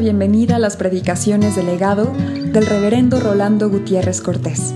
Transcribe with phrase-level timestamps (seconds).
[0.00, 4.72] bienvenida a las predicaciones del legado del reverendo Rolando Gutiérrez Cortés.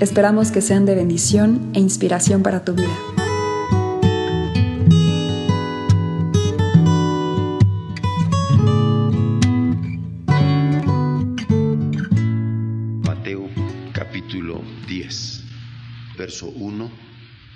[0.00, 2.94] Esperamos que sean de bendición e inspiración para tu vida.
[13.06, 13.48] Mateo
[13.94, 15.44] capítulo 10,
[16.18, 16.90] verso 1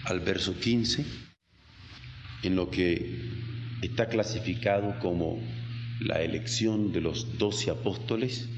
[0.07, 1.05] al verso 15,
[2.45, 3.21] en lo que
[3.83, 5.39] está clasificado como
[6.01, 8.49] la elección de los doce apóstoles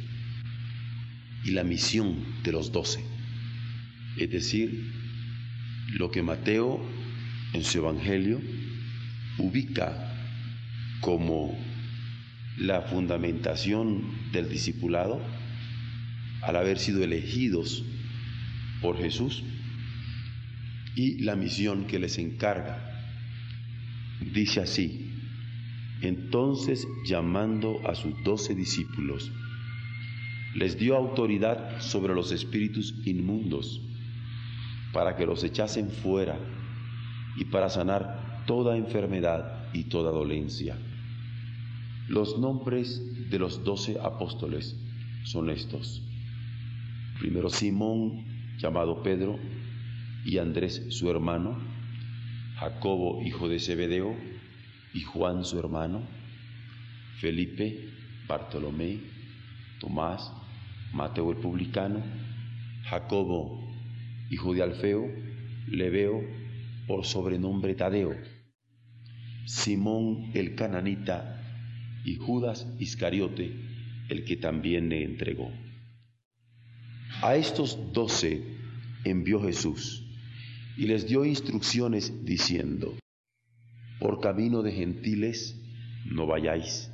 [1.45, 3.05] y la misión de los doce.
[4.17, 4.93] Es decir,
[5.93, 6.81] lo que Mateo
[7.53, 8.41] en su Evangelio
[9.39, 10.13] ubica
[11.01, 11.57] como
[12.59, 15.23] la fundamentación del discipulado
[16.43, 17.85] al haber sido elegidos
[18.81, 19.43] por Jesús
[20.95, 22.83] y la misión que les encarga.
[24.33, 25.16] Dice así,
[26.03, 29.33] entonces llamando a sus doce discípulos,
[30.55, 33.81] les dio autoridad sobre los espíritus inmundos
[34.93, 36.39] para que los echasen fuera
[37.37, 40.79] y para sanar toda enfermedad y toda dolencia.
[42.09, 44.77] Los nombres de los doce apóstoles
[45.25, 46.03] son estos.
[47.19, 48.25] Primero Simón,
[48.59, 49.39] llamado Pedro,
[50.25, 51.57] y Andrés su hermano,
[52.57, 54.17] Jacobo hijo de Zebedeo,
[54.97, 56.01] y Juan su hermano,
[57.21, 57.91] Felipe,
[58.27, 58.99] Bartolomé,
[59.79, 60.33] Tomás,
[60.95, 62.03] Mateo el publicano,
[62.85, 63.63] Jacobo
[64.31, 65.07] hijo de Alfeo,
[65.69, 66.23] Leveo,
[66.87, 68.17] por sobrenombre Tadeo,
[69.45, 71.43] Simón el cananita
[72.05, 73.53] y Judas Iscariote,
[74.09, 75.53] el que también le entregó.
[77.21, 78.43] A estos doce
[79.05, 80.05] envió Jesús
[80.79, 82.97] y les dio instrucciones diciendo,
[83.99, 85.57] por camino de gentiles
[86.05, 86.91] no vayáis,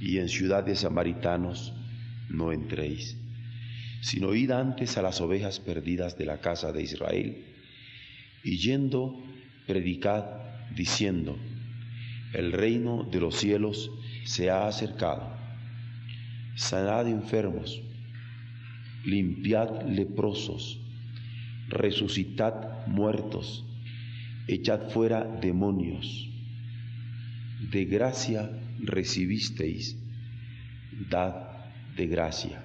[0.00, 1.74] y en ciudad de samaritanos
[2.28, 3.16] no entréis,
[4.00, 7.44] sino id antes a las ovejas perdidas de la casa de Israel,
[8.42, 9.22] y yendo,
[9.66, 10.24] predicad
[10.74, 11.38] diciendo,
[12.32, 13.90] el reino de los cielos
[14.24, 15.36] se ha acercado,
[16.54, 17.82] sanad enfermos,
[19.04, 20.78] limpiad leprosos,
[21.68, 23.66] resucitad muertos,
[24.54, 26.28] echad fuera demonios.
[27.70, 28.50] De gracia
[28.80, 29.96] recibisteis,
[31.08, 31.34] dad
[31.96, 32.64] de gracia.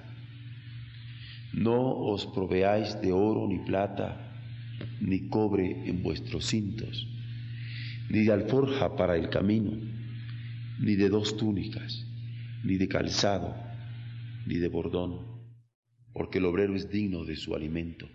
[1.52, 4.08] No os proveáis de oro ni plata,
[5.00, 7.06] ni cobre en vuestros cintos,
[8.10, 9.72] ni de alforja para el camino,
[10.80, 12.04] ni de dos túnicas,
[12.64, 13.54] ni de calzado,
[14.46, 15.20] ni de bordón,
[16.12, 18.08] porque el obrero es digno de su alimento.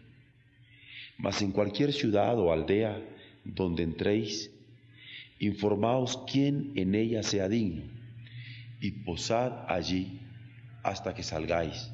[1.17, 2.99] Mas en cualquier ciudad o aldea
[3.44, 4.52] donde entréis,
[5.40, 7.84] informaos quién en ella sea digno,
[8.79, 10.19] y posad allí
[10.84, 11.91] hasta que salgáis.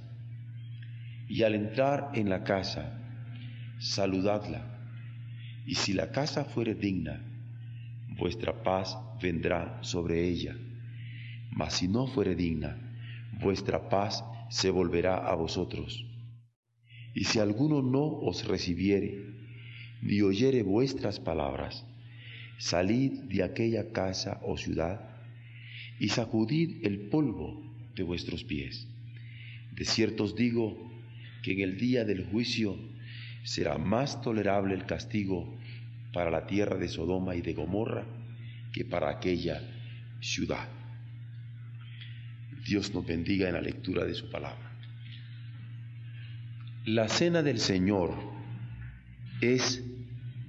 [1.30, 3.00] Y al entrar en la casa,
[3.80, 4.78] saludadla,
[5.66, 7.22] y si la casa fuere digna,
[8.18, 10.56] vuestra paz vendrá sobre ella.
[11.52, 12.78] Mas si no fuere digna,
[13.42, 16.06] vuestra paz se volverá a vosotros.
[17.14, 19.37] Y si alguno no os recibiere,
[20.02, 21.86] ni oyere vuestras palabras,
[22.58, 25.02] salid de aquella casa o ciudad
[26.00, 27.64] y sacudid el polvo
[27.96, 28.88] de vuestros pies.
[29.72, 30.78] De cierto os digo
[31.44, 32.78] que en el día del juicio
[33.44, 35.58] será más tolerable el castigo
[36.14, 38.06] para la tierra de Sodoma y de Gomorra
[38.72, 39.62] que para aquella
[40.20, 40.68] ciudad.
[42.66, 44.72] Dios nos bendiga en la lectura de su palabra.
[46.86, 48.37] La cena del Señor
[49.42, 49.82] es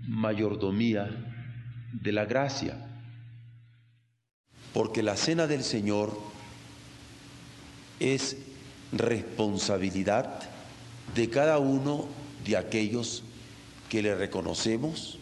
[0.07, 1.11] mayordomía
[1.93, 2.77] de la gracia,
[4.73, 6.19] porque la cena del Señor
[8.01, 8.37] es
[8.93, 10.41] responsabilidad
[11.15, 12.07] de cada uno
[12.45, 13.25] de aquellos
[13.89, 15.19] que le reconocemos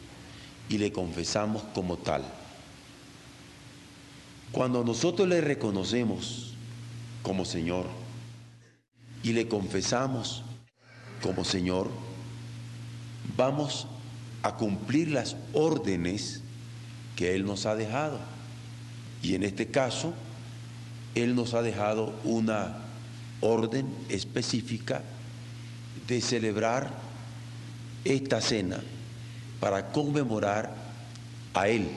[0.68, 2.24] y le confesamos como tal.
[4.52, 6.54] Cuando nosotros le reconocemos
[7.22, 7.86] como Señor
[9.22, 10.44] y le confesamos
[11.22, 11.90] como Señor,
[13.36, 13.86] vamos
[14.42, 16.42] a cumplir las órdenes
[17.16, 18.18] que Él nos ha dejado.
[19.22, 20.14] Y en este caso,
[21.14, 22.76] Él nos ha dejado una
[23.40, 25.02] orden específica
[26.06, 26.90] de celebrar
[28.04, 28.80] esta cena
[29.58, 30.74] para conmemorar
[31.54, 31.88] a Él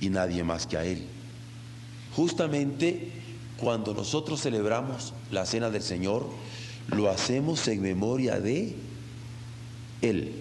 [0.00, 1.06] y nadie más que a Él.
[2.14, 3.12] Justamente
[3.56, 6.26] cuando nosotros celebramos la cena del Señor,
[6.88, 8.74] lo hacemos en memoria de
[10.02, 10.32] Él.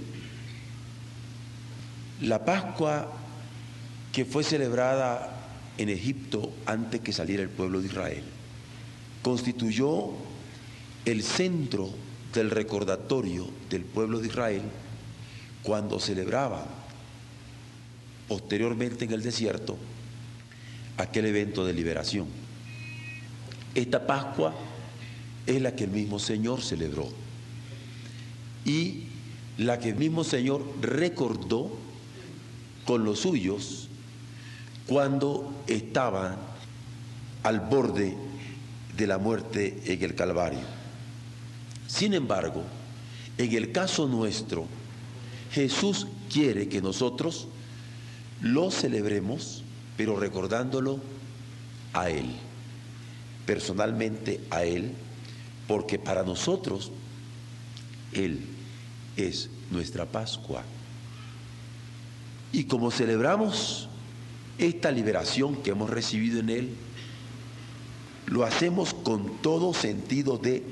[2.21, 3.11] La Pascua
[4.11, 5.35] que fue celebrada
[5.77, 8.23] en Egipto antes que saliera el pueblo de Israel
[9.21, 10.11] constituyó
[11.05, 11.89] el centro
[12.33, 14.61] del recordatorio del pueblo de Israel
[15.63, 16.65] cuando celebraba
[18.27, 19.77] posteriormente en el desierto
[20.97, 22.27] aquel evento de liberación.
[23.73, 24.53] Esta Pascua
[25.45, 27.09] es la que el mismo Señor celebró
[28.65, 29.08] y
[29.59, 31.69] la que el mismo Señor recordó
[32.85, 33.89] con los suyos
[34.87, 36.37] cuando estaban
[37.43, 38.15] al borde
[38.95, 40.61] de la muerte en el Calvario.
[41.87, 42.63] Sin embargo,
[43.37, 44.65] en el caso nuestro,
[45.51, 47.47] Jesús quiere que nosotros
[48.41, 49.63] lo celebremos,
[49.97, 51.01] pero recordándolo
[51.91, 52.27] a Él,
[53.45, 54.93] personalmente a Él,
[55.67, 56.91] porque para nosotros
[58.13, 58.39] Él
[59.17, 60.63] es nuestra Pascua.
[62.51, 63.87] Y como celebramos
[64.57, 66.69] esta liberación que hemos recibido en Él,
[68.27, 70.63] lo hacemos con todo sentido de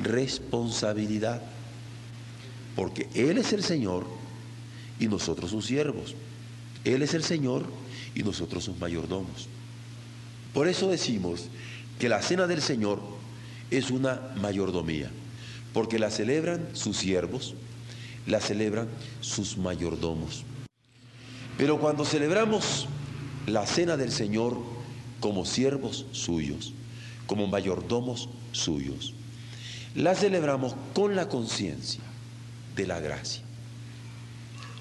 [0.00, 1.42] responsabilidad,
[2.76, 4.06] porque Él es el Señor
[4.98, 6.14] y nosotros sus siervos.
[6.84, 7.64] Él es el Señor
[8.14, 9.48] y nosotros sus mayordomos.
[10.54, 11.46] Por eso decimos
[11.98, 13.00] que la cena del Señor
[13.70, 15.10] es una mayordomía,
[15.72, 17.54] porque la celebran sus siervos,
[18.30, 18.88] la celebran
[19.20, 20.44] sus mayordomos.
[21.58, 22.88] Pero cuando celebramos
[23.46, 24.56] la cena del Señor
[25.20, 26.72] como siervos suyos,
[27.26, 29.14] como mayordomos suyos.
[29.94, 32.02] La celebramos con la conciencia
[32.76, 33.42] de la gracia.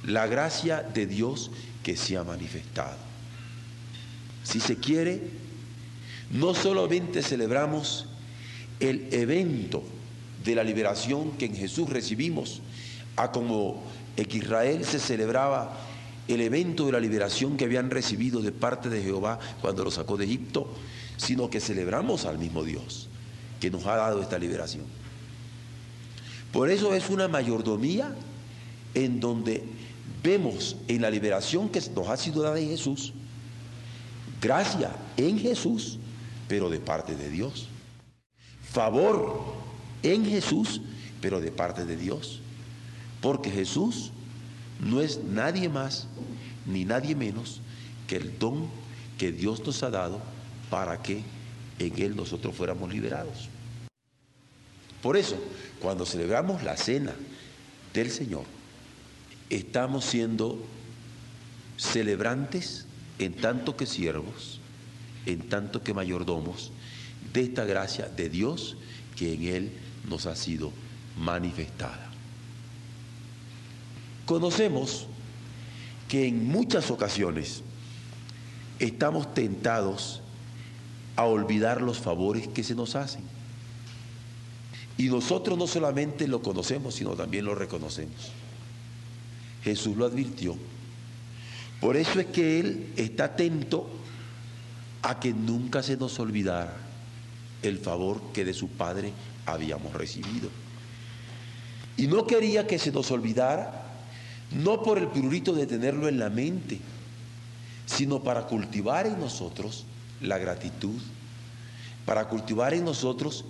[0.03, 1.51] La gracia de Dios
[1.83, 2.97] que se ha manifestado.
[4.43, 5.21] Si se quiere,
[6.31, 8.07] no solamente celebramos
[8.79, 9.83] el evento
[10.43, 12.61] de la liberación que en Jesús recibimos,
[13.15, 13.83] a como
[14.17, 15.77] en Israel se celebraba
[16.27, 20.15] el evento de la liberación que habían recibido de parte de Jehová cuando los sacó
[20.15, 20.69] de Egipto,
[21.17, 23.09] sino que celebramos al mismo Dios
[23.59, 24.85] que nos ha dado esta liberación.
[26.51, 28.15] Por eso es una mayordomía
[28.93, 29.63] en donde
[30.23, 33.13] vemos en la liberación que nos ha sido dada en Jesús,
[34.41, 35.99] gracia en Jesús,
[36.47, 37.67] pero de parte de Dios.
[38.63, 39.53] Favor
[40.03, 40.81] en Jesús,
[41.21, 42.41] pero de parte de Dios.
[43.21, 44.11] Porque Jesús
[44.79, 46.07] no es nadie más
[46.65, 47.61] ni nadie menos
[48.07, 48.67] que el don
[49.17, 50.21] que Dios nos ha dado
[50.69, 51.23] para que
[51.79, 53.49] en Él nosotros fuéramos liberados.
[55.01, 55.37] Por eso,
[55.79, 57.13] cuando celebramos la cena
[57.93, 58.43] del Señor,
[59.49, 60.59] estamos siendo
[61.77, 62.85] celebrantes
[63.17, 64.59] en tanto que siervos,
[65.25, 66.71] en tanto que mayordomos
[67.33, 68.77] de esta gracia de Dios
[69.15, 69.71] que en Él
[70.09, 70.71] nos ha sido
[71.17, 72.08] manifestada.
[74.29, 75.07] Conocemos
[76.07, 77.63] que en muchas ocasiones
[78.77, 80.21] estamos tentados
[81.15, 83.23] a olvidar los favores que se nos hacen.
[84.99, 88.29] Y nosotros no solamente lo conocemos, sino también lo reconocemos.
[89.63, 90.55] Jesús lo advirtió.
[91.81, 93.89] Por eso es que Él está atento
[95.01, 96.77] a que nunca se nos olvidara
[97.63, 99.11] el favor que de su Padre
[99.47, 100.51] habíamos recibido.
[101.97, 103.87] Y no quería que se nos olvidara,
[104.51, 106.79] no por el prurito de tenerlo en la mente,
[107.85, 109.85] sino para cultivar en nosotros
[110.21, 110.99] la gratitud,
[112.05, 113.45] para cultivar en nosotros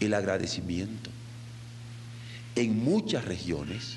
[0.00, 1.10] el agradecimiento.
[2.54, 3.96] En muchas regiones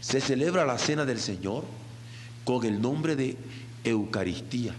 [0.00, 1.64] se celebra la cena del Señor
[2.44, 3.36] con el nombre de
[3.84, 4.74] Eucaristía,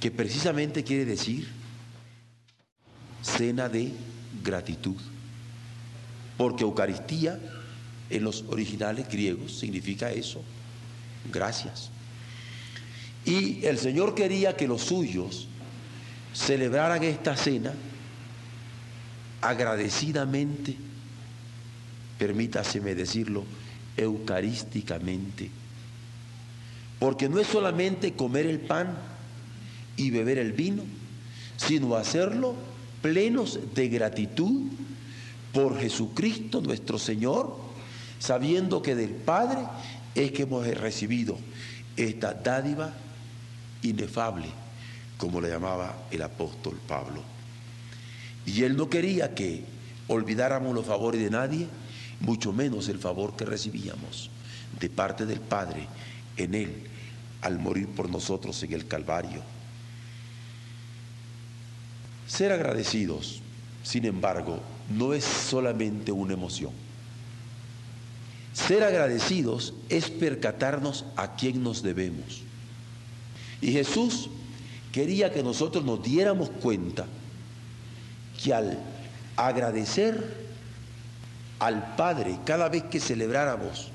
[0.00, 1.48] que precisamente quiere decir
[3.22, 3.92] cena de
[4.42, 4.96] gratitud,
[6.38, 7.38] porque Eucaristía
[8.10, 10.42] en los originales griegos significa eso,
[11.32, 11.90] gracias.
[13.24, 15.46] Y el Señor quería que los suyos
[16.34, 17.72] celebraran esta cena
[19.40, 20.76] agradecidamente,
[22.18, 23.44] permítaseme decirlo,
[23.96, 25.50] eucarísticamente.
[26.98, 28.98] Porque no es solamente comer el pan
[29.96, 30.82] y beber el vino,
[31.56, 32.54] sino hacerlo
[33.00, 34.62] plenos de gratitud
[35.52, 37.69] por Jesucristo nuestro Señor,
[38.20, 39.62] sabiendo que del Padre
[40.14, 41.36] es que hemos recibido
[41.96, 42.92] esta dádiva
[43.82, 44.46] inefable,
[45.16, 47.22] como le llamaba el apóstol Pablo.
[48.46, 49.64] Y él no quería que
[50.06, 51.66] olvidáramos los favores de nadie,
[52.20, 54.30] mucho menos el favor que recibíamos
[54.78, 55.88] de parte del Padre
[56.36, 56.86] en él
[57.42, 59.42] al morir por nosotros en el Calvario.
[62.26, 63.40] Ser agradecidos,
[63.82, 64.60] sin embargo,
[64.90, 66.89] no es solamente una emoción.
[68.52, 72.42] Ser agradecidos es percatarnos a quién nos debemos
[73.60, 74.28] y Jesús
[74.92, 77.06] quería que nosotros nos diéramos cuenta
[78.42, 78.78] que al
[79.36, 80.48] agradecer
[81.58, 83.88] al Padre cada vez que celebráramos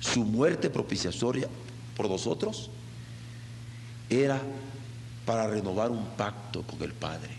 [0.00, 1.48] su muerte propiciatoria
[1.96, 2.70] por nosotros,
[4.10, 4.40] era
[5.24, 7.30] para renovar un pacto con el Padre,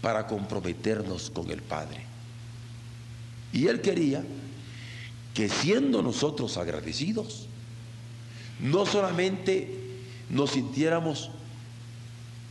[0.00, 2.02] para comprometernos con el Padre.
[3.52, 4.24] Y Él quería
[5.36, 7.46] que siendo nosotros agradecidos,
[8.58, 9.68] no solamente
[10.30, 11.30] nos sintiéramos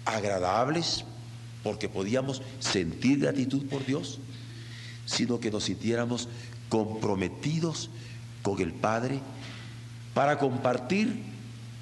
[0.06, 1.04] agradables
[1.64, 4.20] porque podíamos sentir gratitud por Dios,
[5.08, 6.30] sino que nos sintiéramos
[6.70, 7.90] comprometidos
[8.44, 9.20] con el Padre
[10.14, 11.24] para compartir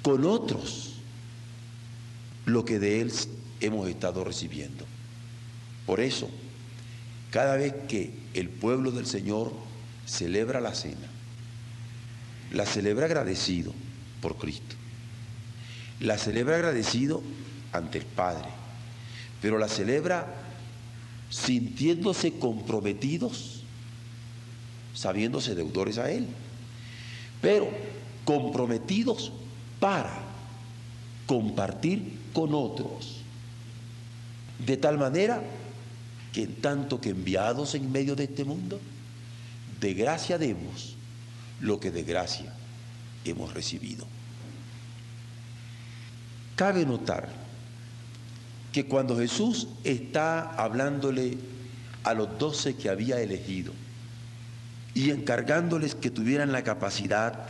[0.00, 0.94] con otros
[2.46, 3.12] lo que de Él
[3.60, 4.86] hemos estado recibiendo.
[5.84, 6.30] Por eso,
[7.30, 9.52] cada vez que el pueblo del Señor
[10.06, 11.08] celebra la cena,
[12.52, 13.72] la celebra agradecido
[14.20, 14.76] por Cristo,
[16.00, 17.22] la celebra agradecido
[17.72, 18.48] ante el Padre,
[19.40, 20.26] pero la celebra
[21.30, 23.62] sintiéndose comprometidos,
[24.94, 26.28] sabiéndose deudores a Él,
[27.40, 27.68] pero
[28.24, 29.32] comprometidos
[29.80, 30.22] para
[31.26, 33.20] compartir con otros,
[34.64, 35.42] de tal manera
[36.32, 38.80] que en tanto que enviados en medio de este mundo,
[39.80, 40.96] de gracia demos
[41.60, 42.52] lo que de gracia
[43.24, 44.06] hemos recibido.
[46.56, 47.28] Cabe notar
[48.72, 51.38] que cuando Jesús está hablándole
[52.04, 53.72] a los doce que había elegido
[54.94, 57.48] y encargándoles que tuvieran la capacidad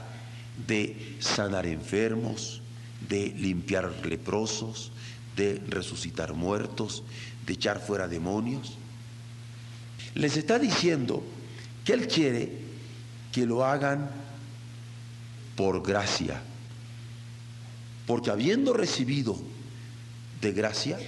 [0.67, 2.63] de sanar enfermos,
[3.09, 4.93] de limpiar leprosos,
[5.37, 7.03] de resucitar muertos,
[7.47, 8.79] de echar fuera demonios,
[10.15, 11.23] les está diciendo
[11.85, 12.51] que Él quiere
[13.33, 14.11] que lo hagan
[15.57, 16.41] por gracia
[18.07, 19.37] porque habiendo recibido
[20.41, 20.99] de gracia,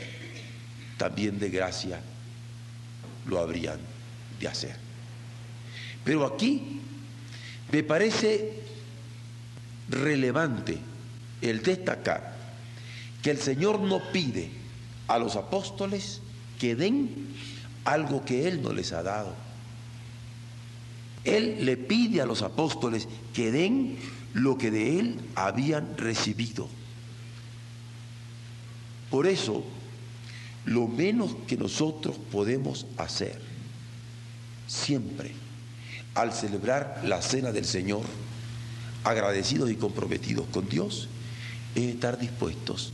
[0.97, 2.00] también de gracia
[3.26, 3.78] lo habrían
[4.40, 4.76] de hacer.
[6.04, 6.80] Pero aquí
[7.71, 8.62] me parece
[9.88, 10.78] relevante
[11.42, 12.35] el destacar
[13.23, 14.50] que el Señor no pide
[15.09, 16.23] a los apóstoles
[16.59, 17.35] que den
[17.85, 19.35] algo que Él no les ha dado.
[21.26, 23.99] Él le pide a los apóstoles que den
[24.33, 26.68] lo que de Él habían recibido.
[29.11, 29.64] Por eso,
[30.64, 33.40] lo menos que nosotros podemos hacer
[34.66, 35.33] siempre
[36.14, 38.02] al celebrar la cena del Señor,
[39.04, 41.09] agradecidos y comprometidos con Dios,
[41.75, 42.92] es estar dispuestos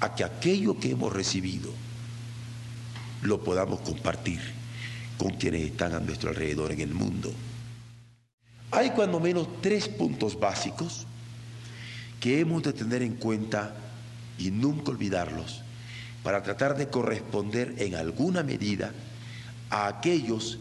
[0.00, 1.70] a que aquello que hemos recibido
[3.22, 4.61] lo podamos compartir
[5.18, 7.32] con quienes están a nuestro alrededor en el mundo.
[8.70, 11.06] Hay cuando menos tres puntos básicos
[12.20, 13.74] que hemos de tener en cuenta
[14.38, 15.62] y nunca olvidarlos
[16.22, 18.92] para tratar de corresponder en alguna medida
[19.70, 20.58] a aquellos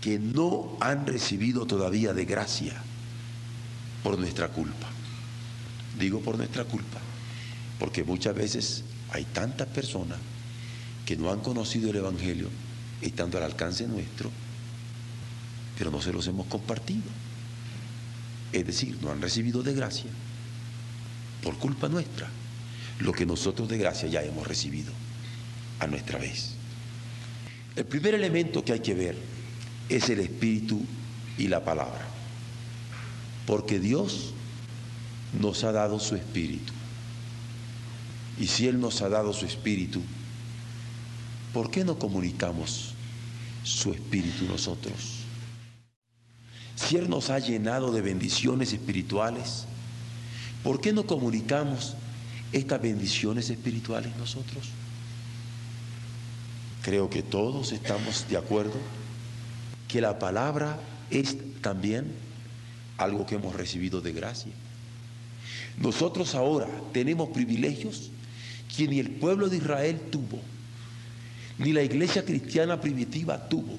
[0.00, 2.74] que no han recibido todavía de gracia
[4.02, 4.88] por nuestra culpa.
[5.98, 6.98] Digo por nuestra culpa,
[7.78, 10.18] porque muchas veces hay tantas personas
[11.06, 12.48] que no han conocido el Evangelio
[13.00, 14.30] estando al alcance nuestro,
[15.78, 17.02] pero no se los hemos compartido.
[18.52, 20.10] Es decir, no han recibido de gracia
[21.42, 22.28] por culpa nuestra
[23.00, 24.92] lo que nosotros de gracia ya hemos recibido
[25.80, 26.54] a nuestra vez.
[27.76, 29.16] El primer elemento que hay que ver
[29.88, 30.84] es el Espíritu
[31.36, 32.06] y la palabra,
[33.46, 34.32] porque Dios
[35.40, 36.72] nos ha dado su Espíritu.
[38.38, 40.00] Y si Él nos ha dado su Espíritu,
[41.54, 42.94] ¿por qué no comunicamos
[43.62, 45.20] su Espíritu nosotros?
[46.74, 49.64] Si Él nos ha llenado de bendiciones espirituales,
[50.64, 51.94] ¿por qué no comunicamos
[52.52, 54.68] estas bendiciones espirituales nosotros?
[56.82, 58.74] Creo que todos estamos de acuerdo
[59.86, 62.12] que la palabra es también
[62.98, 64.52] algo que hemos recibido de gracia.
[65.78, 68.10] Nosotros ahora tenemos privilegios
[68.76, 70.40] que ni el pueblo de Israel tuvo,
[71.58, 73.78] ni la iglesia cristiana primitiva tuvo,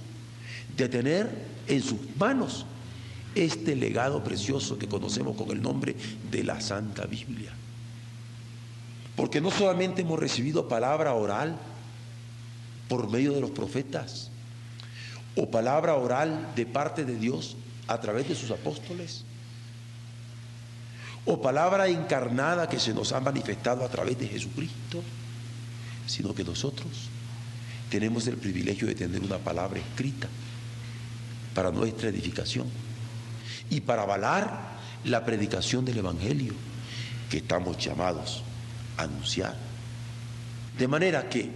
[0.75, 1.29] de tener
[1.67, 2.65] en sus manos
[3.33, 5.95] este legado precioso que conocemos con el nombre
[6.31, 7.51] de la Santa Biblia.
[9.15, 11.57] Porque no solamente hemos recibido palabra oral
[12.87, 14.29] por medio de los profetas,
[15.35, 19.25] o palabra oral de parte de Dios a través de sus apóstoles,
[21.25, 25.01] o palabra encarnada que se nos ha manifestado a través de Jesucristo,
[26.07, 27.09] sino que nosotros
[27.89, 30.27] tenemos el privilegio de tener una palabra escrita
[31.53, 32.67] para nuestra edificación
[33.69, 34.75] y para avalar
[35.05, 36.53] la predicación del Evangelio
[37.29, 38.43] que estamos llamados
[38.97, 39.55] anunciar.
[40.77, 41.49] De manera que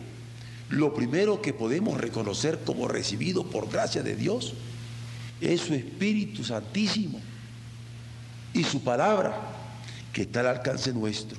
[0.70, 4.54] lo primero que podemos reconocer como recibido por gracia de Dios
[5.42, 7.20] es su Espíritu Santísimo
[8.54, 9.36] y su palabra
[10.14, 11.38] que está al alcance nuestro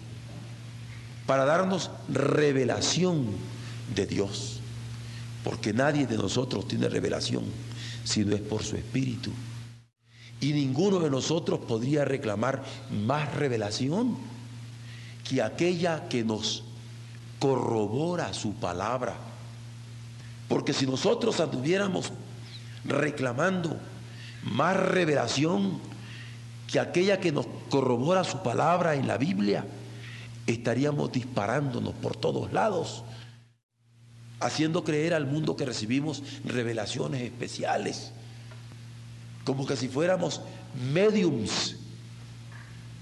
[1.27, 3.27] para darnos revelación
[3.95, 4.60] de Dios.
[5.45, 7.45] Porque nadie de nosotros tiene revelación
[8.05, 9.31] si no es por su Espíritu.
[10.41, 14.17] Y ninguno de nosotros podría reclamar más revelación
[15.29, 16.65] que aquella que nos
[17.39, 19.17] corrobora su palabra.
[20.49, 22.13] Porque si nosotros anduviéramos
[22.85, 23.77] reclamando
[24.43, 25.79] más revelación
[26.71, 29.65] que aquella que nos corrobora su palabra en la Biblia,
[30.47, 33.05] estaríamos disparándonos por todos lados,
[34.41, 38.11] haciendo creer al mundo que recibimos revelaciones especiales,
[39.45, 40.41] como que si fuéramos
[40.93, 41.77] mediums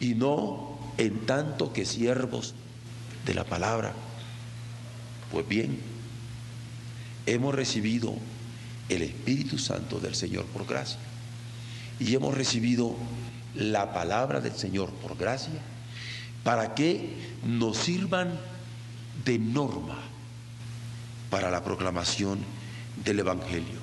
[0.01, 2.55] y no en tanto que siervos
[3.25, 3.93] de la palabra.
[5.31, 5.79] Pues bien,
[7.27, 8.15] hemos recibido
[8.89, 10.99] el Espíritu Santo del Señor por gracia
[12.01, 12.97] y hemos recibido
[13.55, 15.61] la palabra del Señor por gracia
[16.43, 18.39] para que nos sirvan
[19.25, 20.08] de norma
[21.31, 22.39] para la proclamación
[23.05, 23.79] del Evangelio.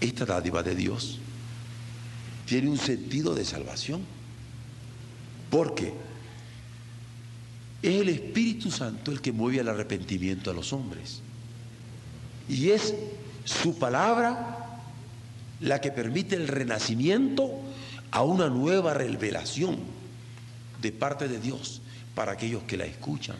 [0.00, 1.18] Esta dádiva de Dios
[2.46, 4.02] tiene un sentido de salvación,
[5.50, 5.92] porque
[7.82, 11.20] es el Espíritu Santo el que mueve al arrepentimiento a los hombres.
[12.48, 12.94] Y es
[13.44, 14.80] su palabra
[15.60, 17.50] la que permite el renacimiento
[18.10, 19.78] a una nueva revelación
[20.80, 21.80] de parte de Dios
[22.14, 23.36] para aquellos que la escuchan.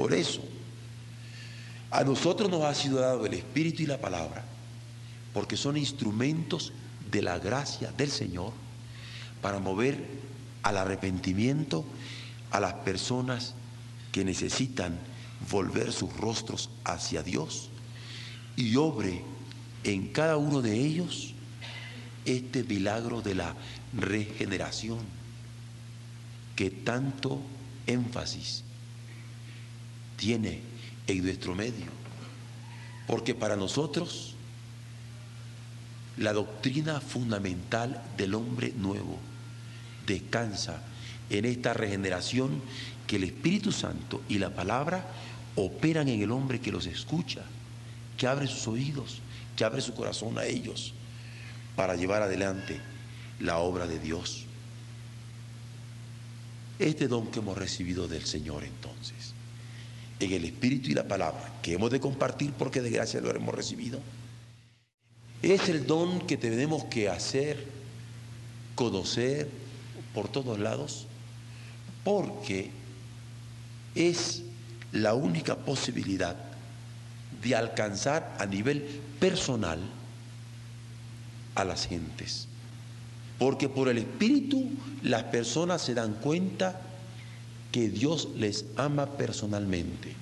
[0.00, 0.40] Por eso,
[1.90, 4.46] a nosotros nos ha sido dado el Espíritu y la palabra,
[5.34, 6.72] porque son instrumentos
[7.10, 8.54] de la gracia del Señor
[9.42, 10.02] para mover
[10.62, 11.84] al arrepentimiento
[12.50, 13.52] a las personas
[14.10, 14.98] que necesitan
[15.50, 17.68] volver sus rostros hacia Dios
[18.56, 19.22] y obre
[19.84, 21.34] en cada uno de ellos
[22.24, 23.54] este milagro de la
[23.92, 25.00] regeneración
[26.56, 27.38] que tanto
[27.86, 28.64] énfasis
[30.20, 30.60] tiene
[31.06, 31.86] en nuestro medio.
[33.06, 34.34] Porque para nosotros
[36.18, 39.18] la doctrina fundamental del hombre nuevo
[40.06, 40.82] descansa
[41.30, 42.60] en esta regeneración
[43.06, 45.06] que el Espíritu Santo y la palabra
[45.56, 47.40] operan en el hombre que los escucha,
[48.18, 49.20] que abre sus oídos,
[49.56, 50.92] que abre su corazón a ellos
[51.76, 52.78] para llevar adelante
[53.40, 54.44] la obra de Dios
[56.80, 59.14] este don que hemos recibido del Señor entonces,
[60.20, 63.54] en el Espíritu y la palabra, que hemos de compartir porque de gracia lo hemos
[63.54, 63.98] recibido,
[65.42, 67.64] es el don que tenemos que hacer,
[68.74, 69.48] conocer
[70.14, 71.06] por todos lados,
[72.04, 72.70] porque
[73.94, 74.42] es
[74.92, 76.36] la única posibilidad
[77.42, 78.82] de alcanzar a nivel
[79.18, 79.78] personal
[81.54, 82.46] a las gentes.
[83.38, 84.68] Porque por el Espíritu
[85.02, 86.82] las personas se dan cuenta
[87.72, 90.14] que Dios les ama personalmente.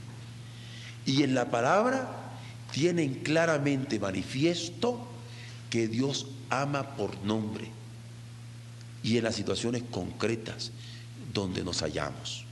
[1.06, 2.34] Y en la palabra
[2.72, 5.06] tienen claramente manifiesto
[5.70, 7.70] que Dios ama por nombre.
[9.02, 10.72] Y en las situaciones concretas
[11.32, 12.44] donde nos hallamos.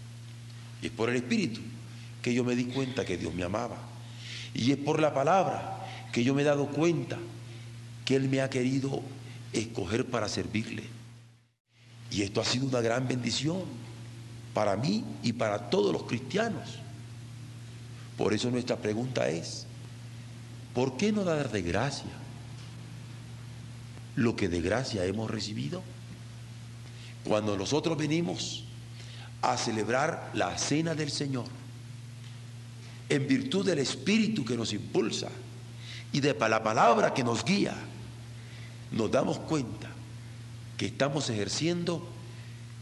[0.83, 1.61] Y es por el Espíritu
[2.23, 3.77] que yo me di cuenta que Dios me amaba.
[4.55, 7.19] Y es por la palabra que yo me he dado cuenta
[8.05, 9.03] que Él me ha querido
[9.53, 10.85] escoger para servirle.
[12.11, 13.65] Y esto ha sido una gran bendición
[14.57, 16.79] para mí y para todos los cristianos.
[18.17, 19.67] Por eso nuestra pregunta es,
[20.73, 22.09] ¿por qué no dar de gracia
[24.15, 25.83] lo que de gracia hemos recibido?
[27.23, 28.65] Cuando nosotros venimos
[29.43, 31.45] a celebrar la cena del Señor,
[33.11, 35.29] en virtud del Espíritu que nos impulsa
[36.15, 37.75] y de la palabra que nos guía,
[38.91, 39.91] nos damos cuenta
[40.79, 42.16] que estamos ejerciendo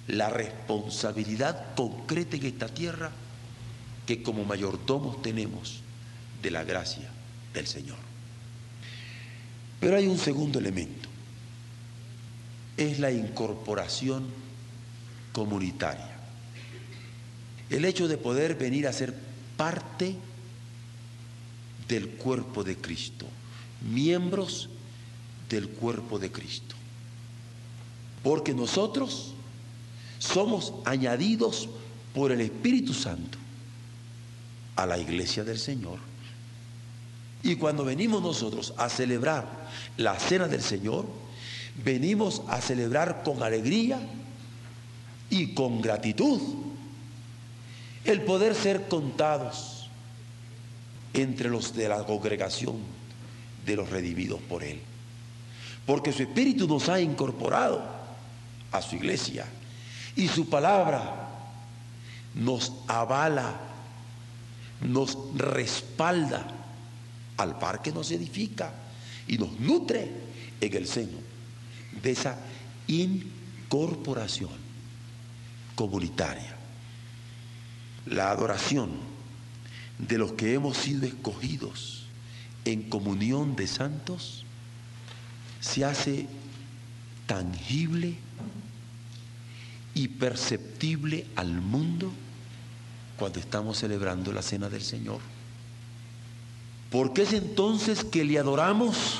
[0.08, 3.10] la responsabilidad concreta en esta tierra
[4.06, 5.80] que como mayordomos tenemos
[6.42, 7.08] de la gracia
[7.54, 7.96] del Señor.
[9.80, 11.08] Pero hay un segundo elemento,
[12.76, 14.26] es la incorporación
[15.32, 16.10] comunitaria.
[17.70, 19.14] El hecho de poder venir a ser
[19.56, 20.14] parte
[21.88, 23.26] del cuerpo de Cristo,
[23.82, 24.68] miembros
[25.48, 26.74] del cuerpo de Cristo.
[28.22, 29.33] Porque nosotros
[30.24, 31.68] somos añadidos
[32.14, 33.38] por el Espíritu Santo
[34.76, 35.98] a la iglesia del Señor.
[37.42, 41.04] Y cuando venimos nosotros a celebrar la cena del Señor,
[41.84, 44.00] venimos a celebrar con alegría
[45.28, 46.40] y con gratitud
[48.04, 49.88] el poder ser contados
[51.12, 52.76] entre los de la congregación
[53.66, 54.80] de los redimidos por Él.
[55.86, 57.82] Porque su Espíritu nos ha incorporado
[58.72, 59.46] a su iglesia
[60.16, 61.28] y su palabra
[62.34, 63.54] nos avala,
[64.80, 66.46] nos respalda
[67.36, 68.72] al par que nos edifica
[69.26, 70.10] y nos nutre
[70.60, 71.18] en el seno
[72.02, 72.38] de esa
[72.86, 74.50] incorporación
[75.74, 76.56] comunitaria.
[78.06, 78.90] La adoración
[79.98, 82.06] de los que hemos sido escogidos
[82.64, 84.44] en comunión de santos
[85.60, 86.26] se hace
[87.26, 88.16] tangible
[89.94, 92.12] y perceptible al mundo
[93.16, 95.20] cuando estamos celebrando la cena del Señor.
[96.90, 99.18] Porque es entonces que le adoramos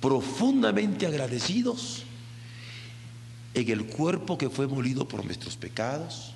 [0.00, 2.02] profundamente agradecidos
[3.54, 6.34] en el cuerpo que fue molido por nuestros pecados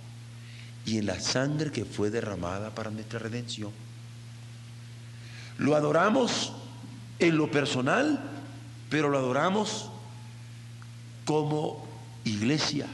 [0.87, 3.73] y en la sangre que fue derramada para nuestra redención.
[5.59, 6.53] Lo adoramos
[7.19, 8.23] en lo personal,
[8.89, 9.91] pero lo adoramos
[11.25, 11.88] como
[12.29, 12.87] iglesia,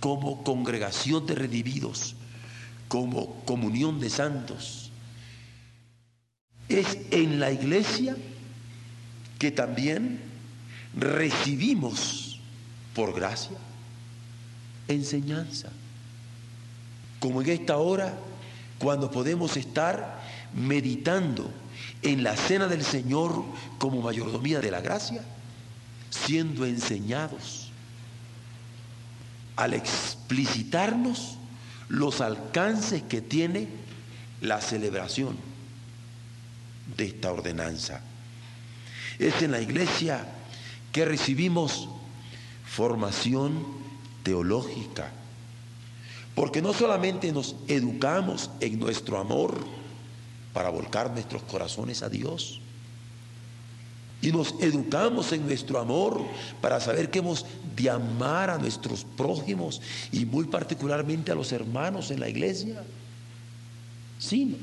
[0.00, 2.14] como congregación de redimidos,
[2.88, 4.90] como comunión de santos.
[6.68, 8.16] Es en la iglesia
[9.38, 10.20] que también
[10.94, 12.40] recibimos
[12.94, 13.56] por gracia
[14.88, 15.68] enseñanza.
[17.20, 18.18] Como en esta hora,
[18.78, 20.22] cuando podemos estar
[20.54, 21.50] meditando
[22.02, 23.44] en la cena del Señor
[23.78, 25.22] como mayordomía de la gracia,
[26.10, 27.67] siendo enseñados
[29.58, 31.36] al explicitarnos
[31.88, 33.66] los alcances que tiene
[34.40, 35.36] la celebración
[36.96, 38.00] de esta ordenanza.
[39.18, 40.28] Es en la iglesia
[40.92, 41.88] que recibimos
[42.64, 43.66] formación
[44.22, 45.10] teológica,
[46.36, 49.58] porque no solamente nos educamos en nuestro amor
[50.52, 52.60] para volcar nuestros corazones a Dios,
[54.20, 56.20] y nos educamos en nuestro amor
[56.60, 62.10] para saber que hemos de amar a nuestros prójimos y muy particularmente a los hermanos
[62.10, 62.82] en la iglesia,
[64.18, 64.56] sino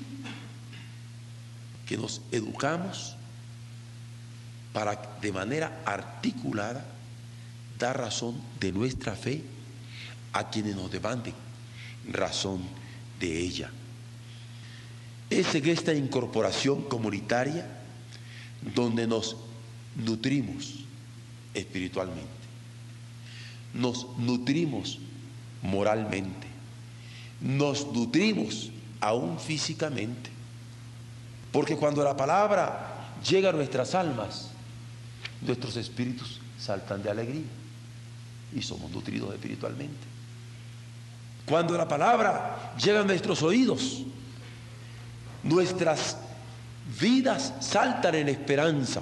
[1.87, 3.15] que nos educamos
[4.73, 6.85] para de manera articulada
[7.79, 9.41] dar razón de nuestra fe
[10.33, 11.33] a quienes nos demanden
[12.11, 12.61] razón
[13.21, 13.71] de ella.
[15.29, 17.84] Es en esta incorporación comunitaria
[18.61, 19.37] donde nos
[19.95, 20.85] nutrimos
[21.53, 22.29] espiritualmente,
[23.73, 24.99] nos nutrimos
[25.61, 26.47] moralmente,
[27.41, 30.29] nos nutrimos aún físicamente.
[31.51, 34.49] Porque cuando la palabra llega a nuestras almas,
[35.41, 37.45] nuestros espíritus saltan de alegría
[38.53, 40.15] y somos nutridos espiritualmente.
[41.45, 44.03] Cuando la palabra llega a nuestros oídos,
[45.43, 46.17] nuestras
[46.99, 49.01] vidas saltan en esperanza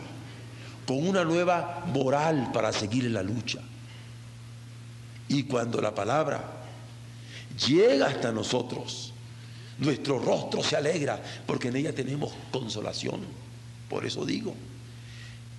[0.85, 3.59] con una nueva moral para seguir en la lucha.
[5.27, 6.43] Y cuando la palabra
[7.67, 9.13] llega hasta nosotros,
[9.79, 13.21] nuestro rostro se alegra porque en ella tenemos consolación.
[13.89, 14.55] Por eso digo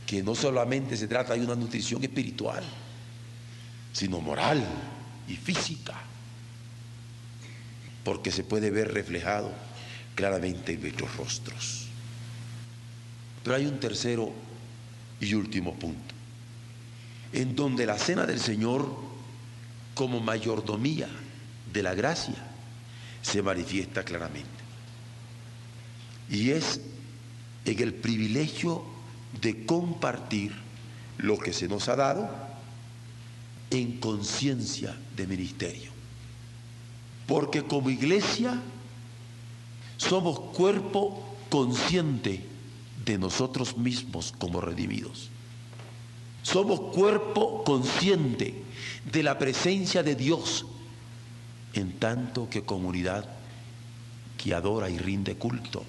[0.07, 2.63] que no solamente se trata de una nutrición espiritual,
[3.93, 4.63] sino moral
[5.29, 5.95] y física,
[8.03, 9.51] porque se puede ver reflejado
[10.15, 11.84] claramente en nuestros rostros.
[13.45, 14.33] Pero hay un tercero
[15.21, 16.15] y último punto,
[17.33, 18.89] en donde la cena del Señor
[19.95, 21.09] como mayordomía
[21.73, 22.35] de la gracia
[23.21, 24.49] se manifiesta claramente.
[26.31, 26.81] Y es
[27.67, 28.83] en el privilegio
[29.43, 30.53] de compartir
[31.19, 32.31] lo que se nos ha dado
[33.71, 35.91] en conciencia de ministerio.
[37.27, 38.59] Porque como iglesia
[39.99, 42.54] somos cuerpo consciente
[43.05, 45.31] de nosotros mismos como redimidos.
[46.43, 48.55] Somos cuerpo consciente
[49.11, 50.67] de la presencia de Dios
[51.73, 53.25] en tanto que comunidad
[54.37, 55.85] que adora y rinde culto.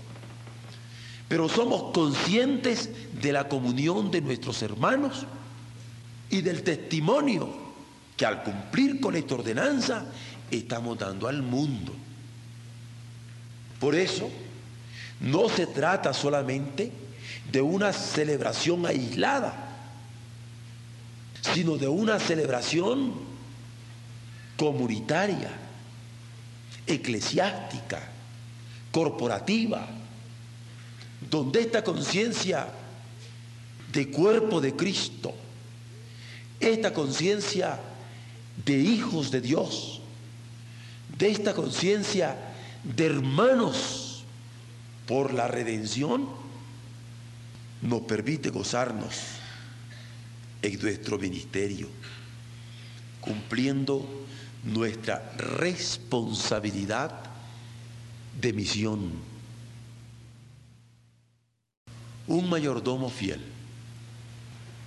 [1.28, 2.90] Pero somos conscientes
[3.22, 5.26] de la comunión de nuestros hermanos
[6.30, 7.50] y del testimonio
[8.16, 10.06] que al cumplir con esta ordenanza
[10.50, 11.94] estamos dando al mundo.
[13.80, 14.30] Por eso,
[15.20, 16.92] no se trata solamente
[17.52, 19.54] de una celebración aislada,
[21.42, 23.14] sino de una celebración
[24.58, 25.52] comunitaria,
[26.88, 28.02] eclesiástica,
[28.92, 29.88] corporativa,
[31.30, 32.68] donde esta conciencia
[33.92, 35.34] de cuerpo de Cristo,
[36.60, 37.80] esta conciencia
[38.66, 40.02] de hijos de Dios,
[41.18, 42.36] de esta conciencia
[42.84, 44.24] de hermanos
[45.08, 46.45] por la redención,
[47.82, 49.16] nos permite gozarnos
[50.62, 51.88] en nuestro ministerio,
[53.22, 54.26] cumpliendo
[54.64, 57.12] nuestra responsabilidad
[58.42, 59.12] de misión.
[62.28, 63.42] Un mayordomo fiel,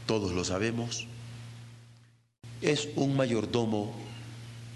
[0.07, 1.07] todos lo sabemos,
[2.61, 3.95] es un mayordomo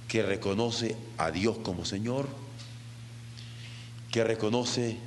[0.07, 2.29] que reconoce a Dios como Señor,
[4.13, 4.99] que reconoce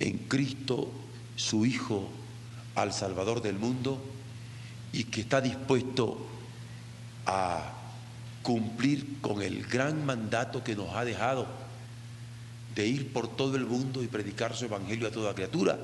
[0.00, 0.90] en Cristo
[1.40, 2.06] su Hijo
[2.74, 3.98] al Salvador del mundo
[4.92, 6.18] y que está dispuesto
[7.24, 7.72] a
[8.42, 11.46] cumplir con el gran mandato que nos ha dejado
[12.74, 15.78] de ir por todo el mundo y predicar su evangelio a toda criatura,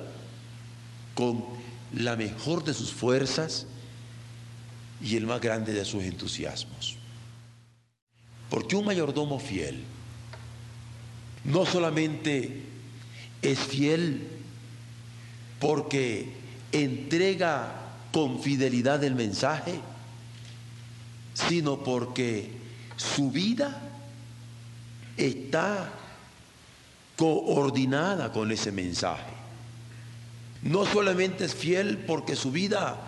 [1.15, 1.45] con
[1.95, 3.67] la mejor de sus fuerzas
[5.01, 6.97] y el más grande de sus entusiasmos.
[8.51, 9.83] Porque un mayordomo fiel
[11.45, 12.63] no solamente
[13.43, 14.36] es fiel
[15.59, 16.33] porque
[16.73, 17.73] entrega
[18.13, 19.81] con fidelidad el mensaje,
[21.35, 22.51] sino porque
[22.97, 23.81] su vida
[25.17, 25.91] está
[27.17, 29.37] coordinada con ese mensaje.
[30.63, 32.99] No solamente es fiel porque su vida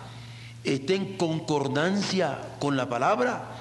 [0.63, 3.55] está en concordancia con la palabra,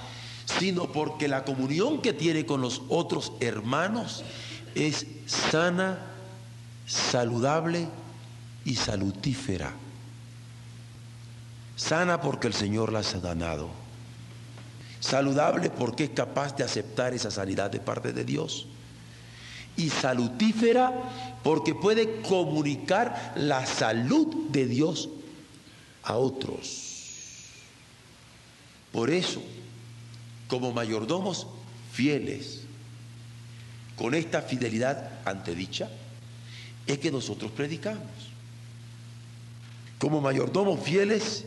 [0.59, 4.25] sino porque la comunión que tiene con los otros hermanos
[4.75, 5.99] es sana,
[6.87, 7.89] saludable
[8.69, 9.73] y salutífera.
[11.75, 13.71] Sana porque el Señor la ha sanado.
[15.01, 18.67] Saludable porque es capaz de aceptar esa sanidad de parte de Dios.
[19.75, 20.93] Y salutífera
[21.43, 25.09] porque puede comunicar la salud de Dios
[26.03, 27.47] a otros.
[28.93, 29.41] Por eso,
[30.47, 31.47] como mayordomos
[31.91, 32.65] fieles,
[33.97, 35.89] con esta fidelidad antedicha,
[36.87, 38.18] es que nosotros predicamos.
[39.99, 41.45] Como mayordomos fieles,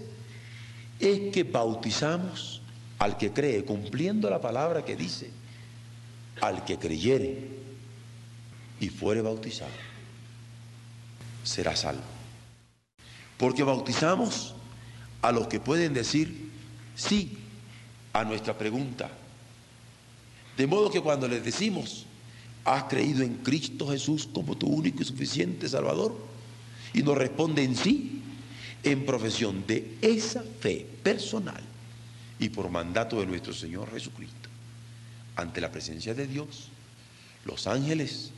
[1.00, 2.62] es que bautizamos
[3.00, 5.32] al que cree, cumpliendo la palabra que dice,
[6.42, 7.48] al que creyere
[8.80, 9.72] y fuere bautizado,
[11.44, 12.02] será salvo.
[13.38, 14.54] Porque bautizamos
[15.22, 16.52] a los que pueden decir
[16.96, 17.38] sí
[18.14, 19.10] a nuestra pregunta.
[20.58, 22.06] De modo que cuando les decimos,
[22.66, 26.16] has creído en Cristo Jesús como tu único y suficiente Salvador,
[26.94, 28.22] y nos responden sí,
[28.84, 31.62] en profesión de esa fe personal
[32.40, 34.50] y por mandato de nuestro Señor Jesucristo,
[35.36, 36.70] ante la presencia de Dios,
[37.46, 38.32] los ángeles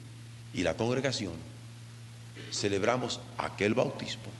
[0.53, 1.33] y la congregación,
[2.51, 4.31] celebramos aquel bautismo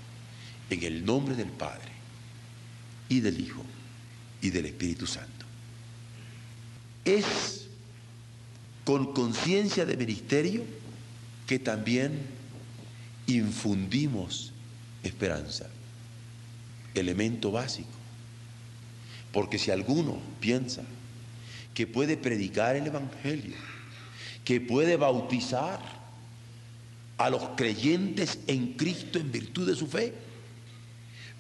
[0.70, 1.92] en el nombre del Padre
[3.10, 3.64] y del Hijo
[4.42, 5.46] y del Espíritu Santo.
[7.06, 7.68] Es
[8.84, 10.64] con conciencia de ministerio
[11.48, 12.20] que también
[13.28, 14.52] infundimos
[15.04, 15.70] esperanza,
[16.96, 17.90] elemento básico.
[19.32, 20.84] Porque si alguno piensa
[21.74, 23.56] que puede predicar el Evangelio,
[24.46, 25.80] que puede bautizar
[27.18, 30.14] a los creyentes en Cristo en virtud de su fe,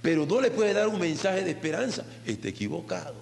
[0.01, 3.15] pero no le puede dar un mensaje de esperanza, está equivocado.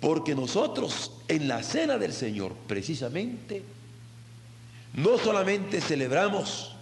[0.00, 3.62] Porque nosotros en la cena del Señor, precisamente,
[4.94, 6.74] no solamente celebramos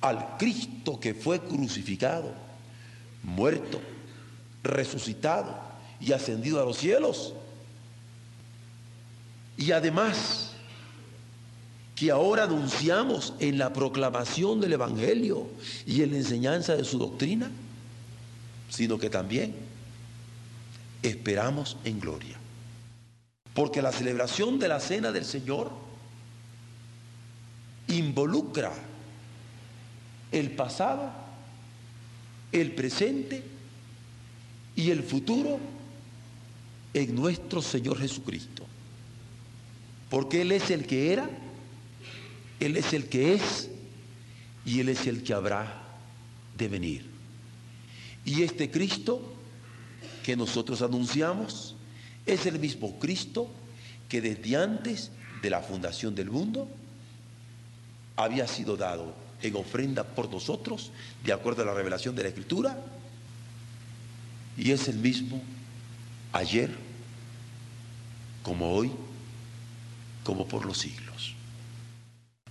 [0.00, 2.47] al Cristo que fue crucificado,
[3.28, 3.80] muerto,
[4.62, 5.58] resucitado
[6.00, 7.34] y ascendido a los cielos,
[9.56, 10.52] y además
[11.96, 15.48] que ahora anunciamos en la proclamación del Evangelio
[15.84, 17.50] y en la enseñanza de su doctrina,
[18.70, 19.56] sino que también
[21.02, 22.36] esperamos en gloria.
[23.52, 25.72] Porque la celebración de la cena del Señor
[27.88, 28.72] involucra
[30.30, 31.10] el pasado,
[32.52, 33.42] el presente
[34.74, 35.58] y el futuro
[36.94, 38.64] en nuestro Señor Jesucristo.
[40.08, 41.28] Porque Él es el que era,
[42.60, 43.68] Él es el que es
[44.64, 45.82] y Él es el que habrá
[46.56, 47.06] de venir.
[48.24, 49.34] Y este Cristo
[50.22, 51.74] que nosotros anunciamos
[52.26, 53.50] es el mismo Cristo
[54.08, 55.10] que desde antes
[55.42, 56.68] de la fundación del mundo
[58.16, 60.90] había sido dado en ofrenda por nosotros,
[61.24, 62.76] de acuerdo a la revelación de la Escritura,
[64.56, 65.40] y es el mismo
[66.32, 66.74] ayer,
[68.42, 68.90] como hoy,
[70.24, 71.34] como por los siglos.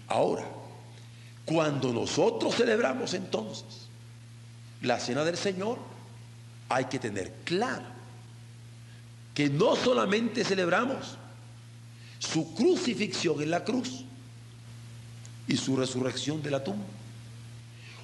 [0.07, 0.47] Ahora,
[1.45, 3.87] cuando nosotros celebramos entonces
[4.81, 5.79] la cena del Señor,
[6.69, 7.85] hay que tener claro
[9.33, 11.17] que no solamente celebramos
[12.19, 14.03] su crucifixión en la cruz,
[15.47, 16.85] y su resurrección de la tumba.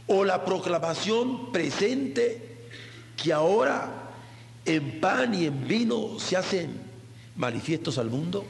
[0.08, 2.68] O la proclamación presente
[3.16, 4.12] que ahora
[4.66, 6.72] en pan y en vino se hacen
[7.36, 8.46] manifiestos al mundo,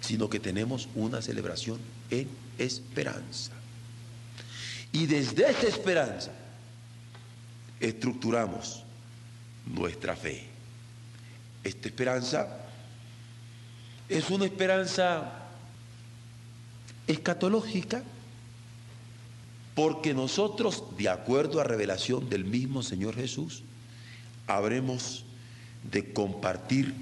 [0.00, 1.78] sino que tenemos una celebración
[2.10, 2.28] en
[2.58, 3.52] esperanza.
[4.92, 6.32] Y desde esa esperanza
[7.80, 8.82] estructuramos
[9.66, 10.44] nuestra fe.
[11.62, 12.66] Esta esperanza
[14.08, 15.45] es una esperanza
[17.06, 18.02] escatológica
[19.74, 23.62] porque nosotros, de acuerdo a revelación del mismo Señor Jesús,
[24.46, 25.26] habremos
[25.90, 26.94] de compartir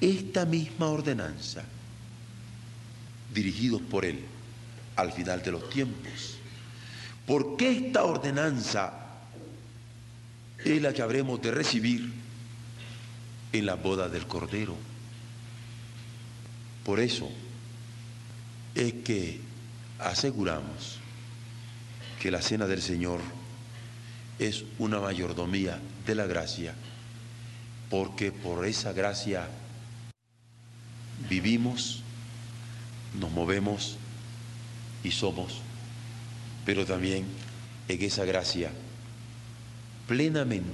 [0.00, 1.64] esta misma ordenanza
[3.34, 4.20] dirigidos por Él
[4.94, 6.38] al final de los tiempos.
[7.26, 8.92] Porque esta ordenanza
[10.64, 12.12] es la que habremos de recibir
[13.52, 14.76] en la boda del Cordero.
[16.84, 17.28] Por eso
[18.76, 19.40] es que
[19.98, 20.98] aseguramos
[22.20, 23.20] que la cena del Señor
[24.38, 26.74] es una mayordomía de la gracia,
[27.88, 29.48] porque por esa gracia
[31.30, 32.02] vivimos,
[33.18, 33.96] nos movemos
[35.02, 35.62] y somos,
[36.66, 37.24] pero también
[37.88, 38.70] en esa gracia
[40.06, 40.70] plenamente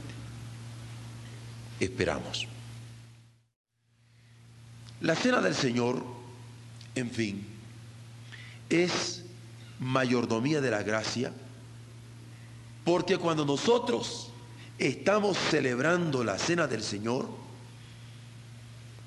[1.79, 2.49] esperamos.
[5.01, 6.05] La cena del Señor,
[6.97, 7.52] en fin,
[8.72, 9.22] es
[9.78, 11.32] mayordomía de la gracia,
[12.85, 14.30] porque cuando nosotros
[14.78, 17.28] estamos celebrando la cena del Señor,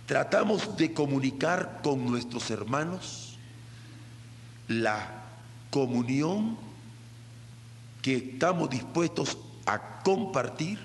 [0.06, 3.38] tratamos de comunicar con nuestros hermanos
[4.68, 5.24] la
[5.70, 6.58] comunión
[8.02, 10.80] que estamos dispuestos a compartir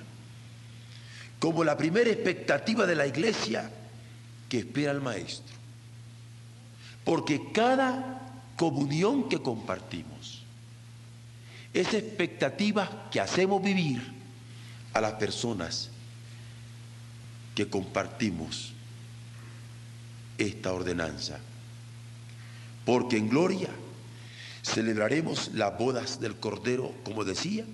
[1.39, 3.71] como la primera expectativa de la iglesia
[4.49, 5.55] que espera al Maestro.
[7.05, 8.20] Porque cada
[8.61, 10.43] comunión que compartimos,
[11.73, 14.03] esa expectativa que hacemos vivir
[14.93, 15.89] a las personas
[17.55, 18.75] que compartimos
[20.37, 21.39] esta ordenanza.
[22.85, 23.71] Porque en gloria
[24.63, 27.65] celebraremos las bodas del Cordero, como decía,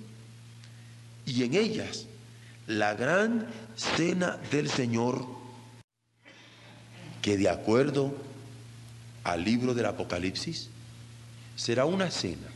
[1.25, 2.05] y en ellas
[2.65, 3.45] la gran
[3.75, 5.27] cena del Señor,
[7.21, 8.15] que de acuerdo
[9.25, 10.69] al libro del Apocalipsis,
[11.57, 12.47] será una cena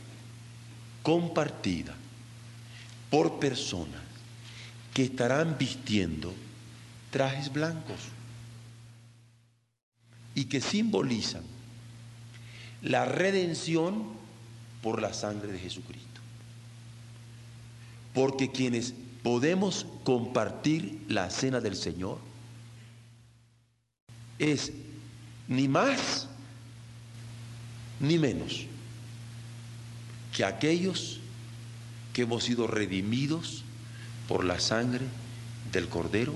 [1.02, 1.94] compartida
[3.10, 4.00] por personas
[4.94, 6.32] que estarán vistiendo
[7.10, 7.98] trajes blancos
[10.34, 11.42] y que simbolizan
[12.80, 14.04] la redención
[14.82, 16.20] por la sangre de Jesucristo.
[18.14, 22.18] Porque quienes podemos compartir la cena del Señor
[24.38, 24.72] es
[25.48, 26.28] ni más
[28.00, 28.66] ni menos
[30.32, 31.20] que aquellos
[32.12, 33.64] que hemos sido redimidos
[34.28, 35.04] por la sangre
[35.70, 36.34] del Cordero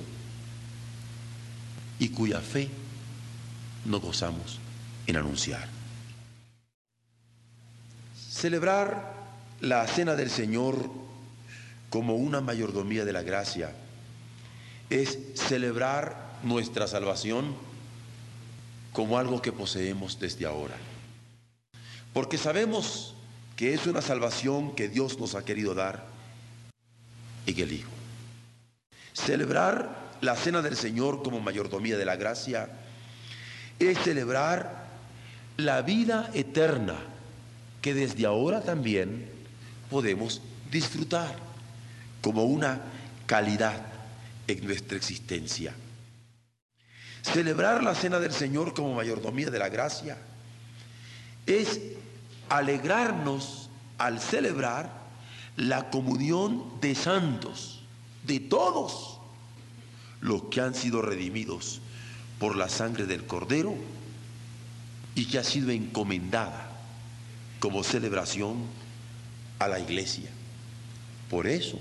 [1.99, 2.69] y cuya fe
[3.85, 4.59] nos gozamos
[5.07, 5.69] en anunciar.
[8.31, 9.15] Celebrar
[9.61, 10.91] la cena del Señor
[11.89, 13.75] como una mayordomía de la gracia
[14.91, 17.55] es celebrar nuestra salvación
[18.93, 20.75] como algo que poseemos desde ahora.
[22.13, 23.16] Porque sabemos
[23.57, 26.07] que es una salvación que Dios nos ha querido dar
[27.47, 27.91] en el Hijo.
[29.15, 32.69] Celebrar la cena del Señor como mayordomía de la gracia
[33.79, 34.87] es celebrar
[35.57, 36.97] la vida eterna
[37.81, 39.29] que desde ahora también
[39.91, 41.37] podemos disfrutar
[42.21, 42.81] como una
[43.27, 43.87] calidad
[44.47, 45.75] en nuestra existencia.
[47.23, 50.19] Celebrar la cena del Señor como mayordomía de la gracia
[51.47, 51.81] es
[52.49, 53.69] alegrarnos
[53.99, 54.91] al celebrar
[55.57, 57.83] la comunión de santos,
[58.25, 59.19] de todos
[60.21, 61.81] los que han sido redimidos
[62.39, 63.75] por la sangre del Cordero
[65.15, 66.71] y que ha sido encomendada
[67.59, 68.57] como celebración
[69.59, 70.29] a la iglesia.
[71.31, 71.79] Por eso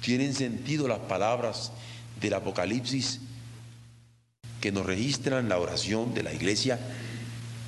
[0.00, 1.72] tienen sentido las palabras
[2.20, 3.20] del Apocalipsis
[4.60, 6.80] que nos registran la oración de la iglesia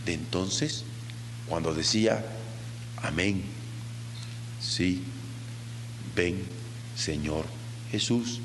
[0.05, 0.85] de entonces
[1.51, 2.25] cuando decía,
[3.03, 3.43] amén,
[4.61, 5.03] sí,
[6.15, 6.47] ven
[6.95, 7.45] Señor
[7.91, 8.41] Jesús,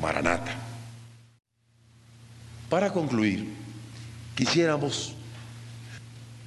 [0.00, 0.56] Maranata.
[2.70, 3.52] Para concluir,
[4.34, 5.12] quisiéramos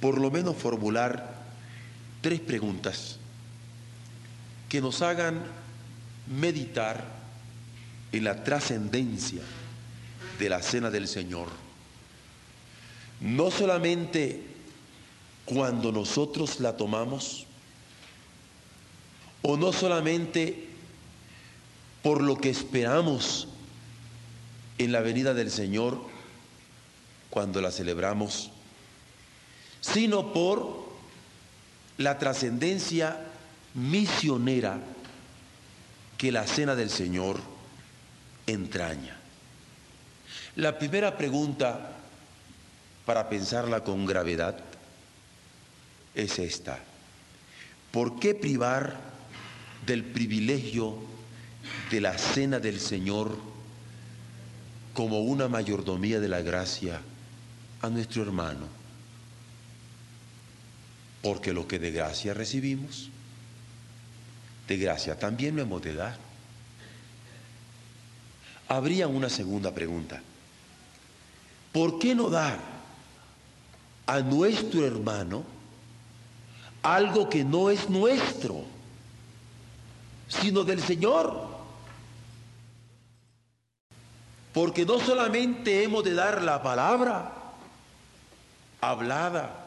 [0.00, 1.38] por lo menos formular
[2.20, 3.20] tres preguntas
[4.68, 5.40] que nos hagan
[6.26, 7.04] meditar
[8.10, 9.42] en la trascendencia
[10.40, 11.46] de la cena del Señor.
[13.20, 14.47] No solamente
[15.48, 17.46] cuando nosotros la tomamos,
[19.40, 20.68] o no solamente
[22.02, 23.48] por lo que esperamos
[24.76, 25.98] en la venida del Señor
[27.30, 28.50] cuando la celebramos,
[29.80, 30.88] sino por
[31.96, 33.18] la trascendencia
[33.74, 34.78] misionera
[36.18, 37.38] que la cena del Señor
[38.46, 39.16] entraña.
[40.56, 41.92] La primera pregunta,
[43.06, 44.67] para pensarla con gravedad,
[46.18, 46.78] es esta.
[47.92, 48.98] ¿Por qué privar
[49.86, 50.96] del privilegio
[51.90, 53.38] de la cena del Señor
[54.94, 57.00] como una mayordomía de la gracia
[57.80, 58.66] a nuestro hermano?
[61.22, 63.10] Porque lo que de gracia recibimos,
[64.66, 66.18] de gracia también lo hemos de dar.
[68.66, 70.20] Habría una segunda pregunta.
[71.72, 72.58] ¿Por qué no dar
[74.06, 75.57] a nuestro hermano
[76.82, 78.62] algo que no es nuestro,
[80.28, 81.46] sino del Señor?
[84.52, 87.32] Porque no solamente hemos de dar la palabra
[88.80, 89.64] hablada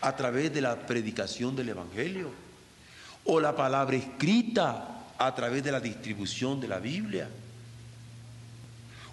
[0.00, 2.30] a través de la predicación del Evangelio,
[3.24, 7.28] o la palabra escrita a través de la distribución de la Biblia,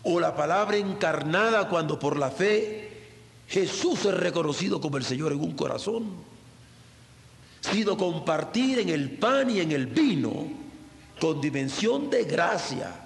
[0.03, 2.91] o la palabra encarnada cuando por la fe
[3.47, 6.05] Jesús es reconocido como el Señor en un corazón,
[7.71, 10.47] sino compartir en el pan y en el vino
[11.19, 13.05] con dimensión de gracia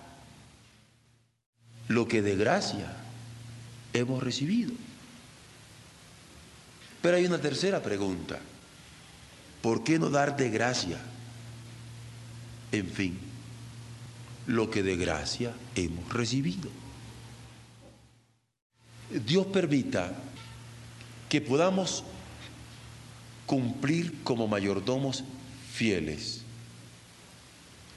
[1.87, 2.95] lo que de gracia
[3.93, 4.71] hemos recibido.
[7.01, 8.39] Pero hay una tercera pregunta.
[9.61, 10.99] ¿Por qué no dar de gracia?
[12.71, 13.17] En fin,
[14.47, 16.69] lo que de gracia hemos recibido.
[19.25, 20.13] Dios permita
[21.27, 22.03] que podamos
[23.49, 25.23] cumplir como mayordomos
[25.73, 26.41] fieles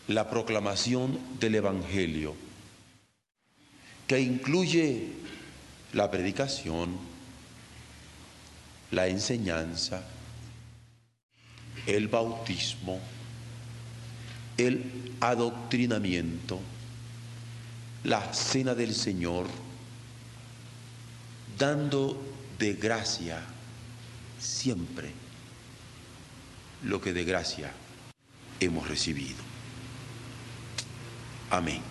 [0.09, 2.35] la proclamación del Evangelio,
[4.07, 5.09] que incluye
[5.93, 6.97] la predicación,
[8.93, 10.03] la enseñanza,
[11.87, 12.99] el bautismo,
[14.57, 16.61] el adoctrinamiento,
[18.05, 19.49] la cena del Señor,
[21.59, 22.19] dando
[22.59, 23.39] de gracia
[24.39, 25.22] siempre
[26.85, 27.73] lo que de gracia
[28.61, 29.43] hemos recibido.
[31.51, 31.83] Amén.